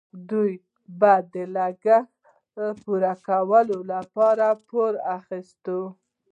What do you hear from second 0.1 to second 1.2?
دوی به